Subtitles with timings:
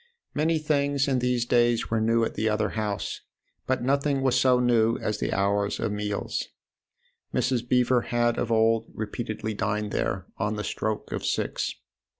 [0.33, 3.21] Many things in these days were new at the other house,
[3.67, 6.47] but nothing was so new as the hours of meals.
[7.31, 7.69] Mrs.
[7.69, 11.75] Beever had of old repeatedly dined there on the stroke of six.